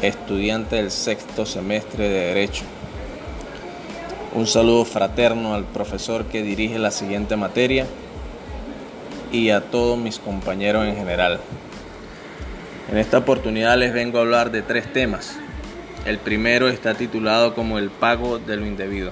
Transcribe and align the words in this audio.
estudiante 0.03 0.75
del 0.75 0.91
sexto 0.91 1.47
semestre 1.47 2.09
de 2.09 2.27
Derecho. 2.27 2.63
Un 4.35 4.45
saludo 4.45 4.85
fraterno 4.85 5.55
al 5.55 5.63
profesor 5.63 6.25
que 6.25 6.43
dirige 6.43 6.77
la 6.77 6.91
siguiente 6.91 7.35
materia 7.37 7.87
y 9.31 9.49
a 9.49 9.61
todos 9.61 9.97
mis 9.97 10.19
compañeros 10.19 10.85
en 10.85 10.95
general. 10.95 11.39
En 12.91 12.99
esta 12.99 13.17
oportunidad 13.17 13.79
les 13.79 13.93
vengo 13.93 14.19
a 14.19 14.21
hablar 14.21 14.51
de 14.51 14.61
tres 14.61 14.93
temas 14.93 15.39
el 16.07 16.19
primero 16.19 16.69
está 16.69 16.93
titulado 16.93 17.53
como 17.53 17.77
el 17.77 17.89
pago 17.89 18.39
de 18.39 18.55
lo 18.55 18.65
indebido. 18.65 19.11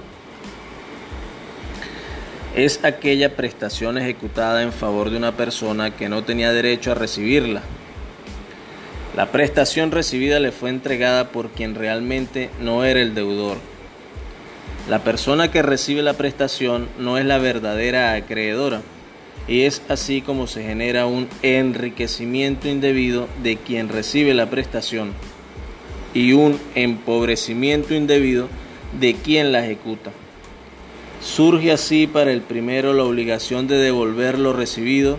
Es 2.54 2.82
aquella 2.84 3.36
prestación 3.36 3.98
ejecutada 3.98 4.62
en 4.62 4.72
favor 4.72 5.10
de 5.10 5.18
una 5.18 5.32
persona 5.36 5.94
que 5.94 6.08
no 6.08 6.24
tenía 6.24 6.54
derecho 6.54 6.92
a 6.92 6.94
recibirla. 6.94 7.60
La 9.14 9.30
prestación 9.30 9.90
recibida 9.90 10.40
le 10.40 10.52
fue 10.52 10.70
entregada 10.70 11.28
por 11.28 11.50
quien 11.50 11.74
realmente 11.74 12.48
no 12.62 12.82
era 12.82 13.02
el 13.02 13.14
deudor. 13.14 13.58
La 14.88 15.00
persona 15.00 15.50
que 15.50 15.60
recibe 15.60 16.00
la 16.00 16.14
prestación 16.14 16.88
no 16.98 17.18
es 17.18 17.26
la 17.26 17.36
verdadera 17.36 18.14
acreedora 18.14 18.80
y 19.46 19.62
es 19.62 19.82
así 19.90 20.22
como 20.22 20.46
se 20.46 20.62
genera 20.62 21.04
un 21.04 21.28
enriquecimiento 21.42 22.68
indebido 22.68 23.28
de 23.42 23.58
quien 23.58 23.90
recibe 23.90 24.32
la 24.32 24.48
prestación 24.48 25.12
y 26.16 26.32
un 26.32 26.58
empobrecimiento 26.74 27.92
indebido 27.94 28.48
de 28.98 29.12
quien 29.16 29.52
la 29.52 29.62
ejecuta. 29.62 30.12
Surge 31.20 31.70
así 31.72 32.06
para 32.06 32.32
el 32.32 32.40
primero 32.40 32.94
la 32.94 33.04
obligación 33.04 33.66
de 33.66 33.76
devolver 33.76 34.38
lo 34.38 34.54
recibido 34.54 35.18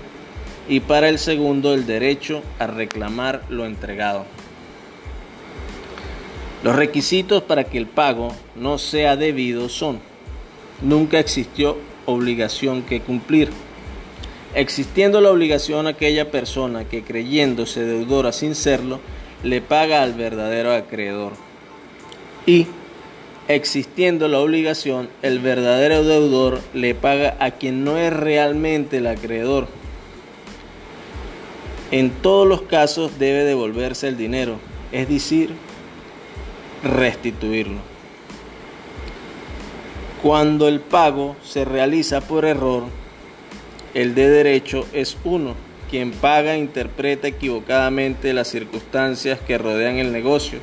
y 0.68 0.80
para 0.80 1.08
el 1.08 1.20
segundo 1.20 1.76
el 1.76 1.86
derecho 1.86 2.42
a 2.58 2.66
reclamar 2.66 3.44
lo 3.50 3.68
entregado. 3.68 4.26
Los 6.64 6.76
requisitos 6.76 7.44
para 7.44 7.66
que 7.66 7.78
el 7.78 7.86
pago 7.86 8.34
no 8.56 8.80
sea 8.80 9.16
debido 9.16 9.70
son, 9.70 10.00
nunca 10.82 11.20
existió 11.20 11.78
obligación 12.08 12.82
que 12.82 13.02
cumplir. 13.02 13.52
Existiendo 14.56 15.22
la 15.22 15.30
obligación 15.30 15.86
aquella 15.86 16.32
persona 16.32 16.86
que 16.86 17.04
creyéndose 17.04 17.86
deudora 17.86 18.32
sin 18.32 18.56
serlo, 18.56 19.00
le 19.44 19.62
paga 19.62 20.04
al 20.04 20.14
verdadero 20.14 20.74
acreedor. 20.74 21.34
Y, 22.46 22.68
existiendo 23.48 24.28
la 24.28 24.40
obligación, 24.40 25.10
el 25.22 25.40
verdadero 25.40 26.04
deudor 26.04 26.62
le 26.74 26.96
paga 26.96 27.38
a 27.40 27.52
quien 27.52 27.84
no 27.84 27.98
es 27.98 28.12
realmente 28.12 28.98
el 28.98 29.08
acreedor. 29.08 29.68
En 31.92 32.10
todos 32.10 32.48
los 32.48 32.64
casos 32.64 33.18
debe 33.20 33.44
devolverse 33.44 34.08
el 34.08 34.18
dinero, 34.18 34.60
es 34.92 35.08
decir, 35.08 35.52
restituirlo. 36.84 37.80
Cuando 40.22 40.68
el 40.68 40.80
pago 40.82 41.36
se 41.44 41.64
realiza 41.64 42.22
por 42.22 42.44
error, 42.44 42.84
el 43.94 44.16
de 44.16 44.30
derecho 44.30 44.86
es 44.92 45.18
uno 45.24 45.67
quien 45.90 46.12
paga 46.12 46.58
interpreta 46.58 47.28
equivocadamente 47.28 48.34
las 48.34 48.48
circunstancias 48.48 49.40
que 49.40 49.58
rodean 49.58 49.98
el 49.98 50.12
negocio, 50.12 50.60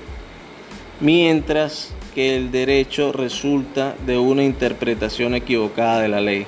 mientras 1.00 1.90
que 2.14 2.36
el 2.36 2.50
derecho 2.50 3.12
resulta 3.12 3.96
de 4.06 4.18
una 4.18 4.44
interpretación 4.44 5.34
equivocada 5.34 6.00
de 6.00 6.08
la 6.08 6.20
ley. 6.20 6.46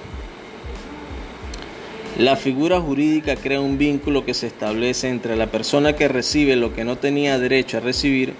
La 2.19 2.36
figura 2.36 2.81
jurídica 2.81 3.36
crea 3.36 3.60
un 3.60 3.76
vínculo 3.76 4.25
que 4.25 4.32
se 4.32 4.47
establece 4.47 5.09
entre 5.09 5.36
la 5.36 5.48
persona 5.48 5.94
que 5.94 6.09
recibe 6.09 6.56
lo 6.56 6.72
que 6.72 6.84
no 6.84 6.97
tenía 6.97 7.38
derecho 7.38 7.76
a 7.76 7.81
recibir 7.81 8.32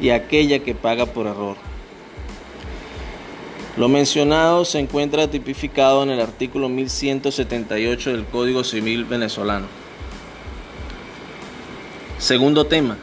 y 0.00 0.10
aquella 0.10 0.60
que 0.60 0.74
paga 0.74 1.06
por 1.06 1.26
error. 1.26 1.56
Lo 3.76 3.90
mencionado 3.90 4.64
se 4.64 4.78
encuentra 4.78 5.30
tipificado 5.30 6.02
en 6.02 6.08
el 6.08 6.20
artículo 6.20 6.70
1178 6.70 8.10
del 8.10 8.24
Código 8.24 8.64
Civil 8.64 9.04
venezolano. 9.04 9.66
Segundo 12.18 12.64
tema, 12.64 12.96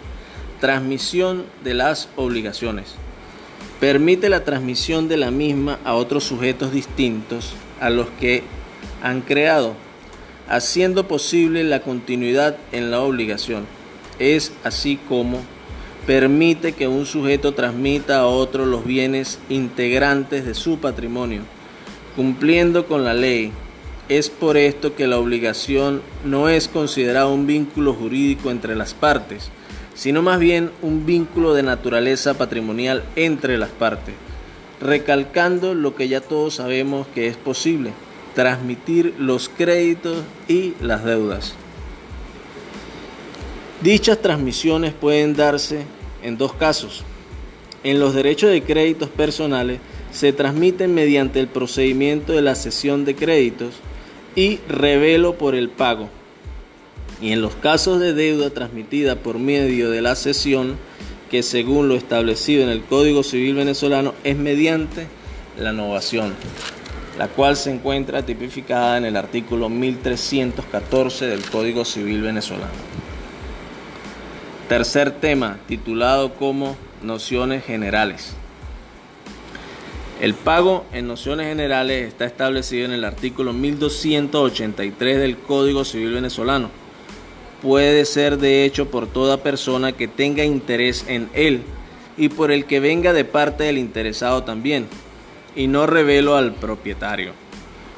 transmisión 0.59 1.45
de 1.63 1.75
las 1.75 2.09
obligaciones. 2.16 2.95
Permite 3.79 4.29
la 4.29 4.44
transmisión 4.44 5.07
de 5.07 5.17
la 5.17 5.29
misma 5.29 5.78
a 5.84 5.94
otros 5.94 6.23
sujetos 6.23 6.72
distintos 6.72 7.53
a 7.79 7.91
los 7.91 8.07
que 8.19 8.41
han 9.03 9.22
creado, 9.22 9.75
haciendo 10.50 11.07
posible 11.07 11.63
la 11.63 11.81
continuidad 11.84 12.57
en 12.72 12.90
la 12.90 13.01
obligación. 13.01 13.67
Es 14.17 14.51
así 14.63 15.00
como 15.07 15.41
permite 16.06 16.74
que 16.74 16.88
un 16.88 17.06
sujeto 17.06 17.53
transmita 17.53 18.19
a 18.19 18.25
otro 18.28 18.66
los 18.66 18.86
bienes 18.86 19.40
integrantes 19.50 20.46
de 20.46 20.53
su 20.53 20.80
patrimonio, 20.80 21.41
cumpliendo 22.16 22.88
con 22.88 23.03
la 23.03 23.14
ley. 23.14 23.52
Es 24.09 24.30
por 24.30 24.58
esto 24.58 24.96
que 24.96 25.08
la 25.08 25.18
obligación 25.18 26.02
no 26.25 26.50
es 26.50 26.68
considerada 26.68 27.28
un 27.28 27.47
vínculo 27.47 27.94
jurídico 27.94 28.52
entre 28.52 28.75
las 28.75 28.94
partes, 28.94 29.50
sino 29.96 30.22
más 30.22 30.40
bien 30.40 30.72
un 30.81 31.06
vínculo 31.06 31.53
de 31.53 31.64
naturaleza 31.64 32.34
patrimonial 32.34 33.03
entre 33.16 33.58
las 33.58 33.70
partes, 33.70 34.16
recalcando 34.81 35.74
lo 35.74 35.96
que 35.96 36.09
ya 36.09 36.20
todos 36.20 36.56
sabemos 36.56 37.08
que 37.16 37.28
es 37.28 37.38
posible, 37.38 37.91
transmitir 38.35 39.14
los 39.18 39.47
créditos 39.47 40.18
y 40.50 40.74
las 40.81 41.06
deudas. 41.06 41.56
Dichas 43.83 44.21
transmisiones 44.21 44.94
pueden 44.94 45.35
darse 45.35 45.81
en 46.23 46.38
dos 46.38 46.53
casos. 46.53 47.03
En 47.83 47.99
los 47.99 48.13
derechos 48.13 48.49
de 48.49 48.63
créditos 48.63 49.09
personales 49.09 49.81
se 50.09 50.31
transmiten 50.31 50.94
mediante 50.94 51.41
el 51.41 51.49
procedimiento 51.49 52.31
de 52.31 52.41
la 52.41 52.55
cesión 52.55 53.03
de 53.03 53.13
créditos 53.13 53.73
y 54.38 54.59
revelo 54.69 55.38
por 55.38 55.53
el 55.53 55.67
pago. 55.67 56.07
Y 57.22 57.33
en 57.33 57.41
los 57.41 57.55
casos 57.55 57.99
de 57.99 58.13
deuda 58.13 58.51
transmitida 58.51 59.17
por 59.17 59.38
medio 59.38 59.89
de 59.89 60.01
la 60.01 60.16
cesión, 60.16 60.77
que 61.29 61.43
según 61.43 61.89
lo 61.89 61.95
establecido 61.95 62.63
en 62.63 62.69
el 62.69 62.83
Código 62.83 63.22
Civil 63.22 63.55
venezolano 63.55 64.13
es 64.23 64.38
mediante 64.38 65.07
la 65.59 65.73
novación, 65.73 66.35
la 67.19 67.27
cual 67.27 67.57
se 67.57 67.72
encuentra 67.72 68.25
tipificada 68.25 68.97
en 68.97 69.03
el 69.03 69.17
artículo 69.17 69.67
1314 69.67 71.25
del 71.27 71.41
Código 71.41 71.83
Civil 71.83 72.22
venezolano. 72.22 73.03
Tercer 74.69 75.12
tema, 75.12 75.59
titulado 75.68 76.35
como 76.35 76.78
Nociones 77.01 77.66
Generales. 77.66 78.34
El 80.22 80.35
pago 80.35 80.85
en 80.94 81.06
nociones 81.06 81.47
generales 81.47 82.07
está 82.07 82.24
establecido 82.24 82.85
en 82.85 82.94
el 82.94 83.03
artículo 83.03 83.52
1283 83.52 85.19
del 85.19 85.38
Código 85.38 85.84
Civil 85.84 86.13
venezolano. 86.13 86.69
Puede 87.62 88.06
ser 88.06 88.38
de 88.38 88.63
hecho 88.63 88.90
por 88.90 89.07
toda 89.07 89.44
persona 89.44 89.91
que 89.91 90.07
tenga 90.07 90.46
interés 90.46 91.03
en 91.09 91.29
él 91.34 91.63
y 92.16 92.29
por 92.29 92.50
el 92.50 92.63
que 92.63 92.79
venga 92.79 93.12
de 93.12 93.25
parte 93.25 93.66
del 93.66 93.78
interesado 93.78 94.44
también, 94.44 94.88
y 95.57 95.68
no 95.68 95.88
revelo 95.88 96.38
al 96.38 96.53
propietario. 96.53 97.34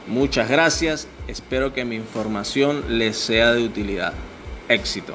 Muchas 0.07 0.49
gracias, 0.49 1.07
espero 1.27 1.75
que 1.75 1.85
mi 1.85 1.95
información 1.95 2.97
les 2.97 3.17
sea 3.17 3.53
de 3.53 3.63
utilidad. 3.63 4.13
Éxito. 4.67 5.13